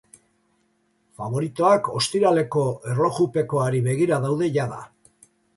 Faboritoak 1.19 1.91
ostiraleko 2.01 2.65
erloupekoari 2.95 3.85
begira 3.93 4.21
daude 4.25 4.53
jada. 4.61 4.85